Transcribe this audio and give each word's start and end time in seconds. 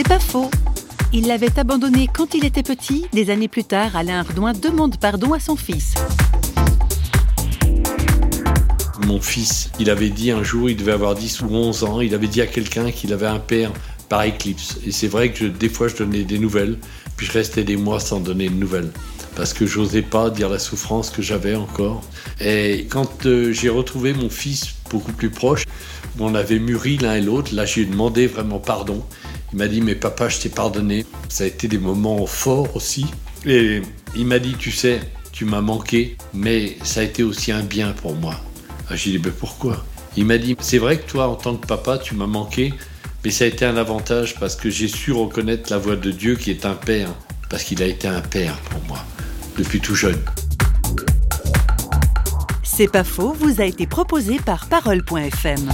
C'est 0.00 0.08
pas 0.08 0.18
faux. 0.18 0.50
Il 1.12 1.26
l'avait 1.26 1.58
abandonné 1.58 2.08
quand 2.10 2.32
il 2.32 2.46
était 2.46 2.62
petit. 2.62 3.04
Des 3.12 3.28
années 3.28 3.48
plus 3.48 3.64
tard, 3.64 3.96
Alain 3.96 4.20
Ardouin 4.20 4.54
demande 4.54 4.96
pardon 4.98 5.34
à 5.34 5.38
son 5.38 5.56
fils. 5.56 5.92
Mon 9.06 9.20
fils, 9.20 9.70
il 9.78 9.90
avait 9.90 10.08
dit 10.08 10.30
un 10.30 10.42
jour, 10.42 10.70
il 10.70 10.76
devait 10.78 10.92
avoir 10.92 11.14
10 11.14 11.42
ou 11.42 11.48
11 11.54 11.84
ans, 11.84 12.00
il 12.00 12.14
avait 12.14 12.28
dit 12.28 12.40
à 12.40 12.46
quelqu'un 12.46 12.90
qu'il 12.92 13.12
avait 13.12 13.26
un 13.26 13.40
père 13.40 13.72
par 14.08 14.22
éclipse. 14.22 14.78
Et 14.86 14.90
c'est 14.90 15.06
vrai 15.06 15.32
que 15.32 15.44
des 15.44 15.68
fois, 15.68 15.88
je 15.88 15.96
donnais 15.96 16.24
des 16.24 16.38
nouvelles, 16.38 16.78
puis 17.18 17.26
je 17.26 17.32
restais 17.32 17.64
des 17.64 17.76
mois 17.76 18.00
sans 18.00 18.20
donner 18.20 18.48
de 18.48 18.54
nouvelles. 18.54 18.92
Parce 19.36 19.52
que 19.52 19.66
j'osais 19.66 20.00
pas 20.00 20.30
dire 20.30 20.48
la 20.48 20.58
souffrance 20.58 21.10
que 21.10 21.20
j'avais 21.20 21.56
encore. 21.56 22.02
Et 22.40 22.86
quand 22.88 23.26
euh, 23.26 23.52
j'ai 23.52 23.68
retrouvé 23.68 24.14
mon 24.14 24.30
fils 24.30 24.68
beaucoup 24.90 25.12
plus 25.12 25.28
proche, 25.28 25.66
on 26.18 26.34
avait 26.34 26.58
mûri 26.58 26.96
l'un 26.96 27.16
et 27.16 27.20
l'autre, 27.20 27.54
là 27.54 27.66
j'ai 27.66 27.84
demandé 27.84 28.26
vraiment 28.26 28.58
pardon. 28.58 29.04
Il 29.52 29.58
m'a 29.58 29.68
dit, 29.68 29.80
mais 29.80 29.94
papa, 29.94 30.28
je 30.28 30.38
t'ai 30.38 30.48
pardonné. 30.48 31.04
Ça 31.28 31.44
a 31.44 31.46
été 31.46 31.66
des 31.68 31.78
moments 31.78 32.24
forts 32.26 32.76
aussi. 32.76 33.06
Et 33.44 33.82
il 34.14 34.26
m'a 34.26 34.38
dit, 34.38 34.54
tu 34.54 34.70
sais, 34.70 35.00
tu 35.32 35.44
m'as 35.44 35.60
manqué, 35.60 36.16
mais 36.34 36.76
ça 36.82 37.00
a 37.00 37.02
été 37.02 37.22
aussi 37.22 37.50
un 37.52 37.62
bien 37.62 37.92
pour 37.92 38.14
moi. 38.14 38.36
Ah, 38.88 38.96
j'ai 38.96 39.12
dit, 39.12 39.20
mais 39.24 39.32
pourquoi? 39.32 39.84
Il 40.16 40.26
m'a 40.26 40.38
dit, 40.38 40.56
c'est 40.60 40.78
vrai 40.78 40.98
que 40.98 41.08
toi, 41.08 41.28
en 41.28 41.36
tant 41.36 41.56
que 41.56 41.66
papa, 41.66 41.98
tu 41.98 42.14
m'as 42.14 42.26
manqué, 42.26 42.74
mais 43.24 43.30
ça 43.30 43.44
a 43.44 43.46
été 43.46 43.64
un 43.64 43.76
avantage 43.76 44.38
parce 44.38 44.56
que 44.56 44.70
j'ai 44.70 44.88
su 44.88 45.12
reconnaître 45.12 45.70
la 45.70 45.78
voix 45.78 45.96
de 45.96 46.10
Dieu 46.10 46.36
qui 46.36 46.50
est 46.50 46.66
un 46.66 46.74
père, 46.74 47.08
parce 47.48 47.62
qu'il 47.62 47.82
a 47.82 47.86
été 47.86 48.08
un 48.08 48.20
père 48.20 48.56
pour 48.70 48.82
moi, 48.88 49.04
depuis 49.56 49.80
tout 49.80 49.94
jeune. 49.94 50.20
C'est 52.62 52.90
pas 52.90 53.04
faux, 53.04 53.32
vous 53.38 53.60
a 53.60 53.64
été 53.64 53.86
proposé 53.86 54.38
par 54.38 54.66
Parole.fm. 54.66 55.68